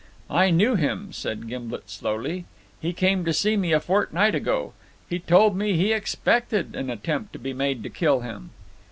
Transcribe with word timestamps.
"I 0.31 0.49
knew 0.49 0.73
him," 0.73 1.13
said 1.13 1.47
Gimblet 1.47 1.87
slowly. 1.87 2.45
"He 2.81 2.91
came 2.91 3.23
to 3.23 3.31
see 3.31 3.55
me 3.55 3.71
a 3.71 3.79
fortnight 3.79 4.33
ago. 4.33 4.73
He 5.07 5.19
told 5.19 5.55
me 5.55 5.77
he 5.77 5.93
expected 5.93 6.75
an 6.75 6.89
attempt 6.89 7.35
might 7.35 7.43
be 7.43 7.53
made 7.53 7.83
to 7.83 7.89
kill 7.91 8.21
him." 8.21 8.49